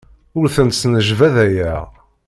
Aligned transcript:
Ur 0.39 0.47
tent-snejbadayeɣ. 0.55 1.85